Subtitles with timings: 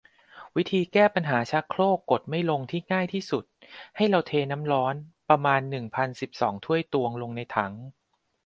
[0.55, 3.43] วิธีแก้ปัญหาชักโครกกดไม่ลงที่ง่ายที่สุด
[3.95, 4.95] ให้เราเทน้ำร้อน
[5.29, 7.71] ประมาณ หนึ่งพันสิบสอง ถ้วยตวง ลงในถัง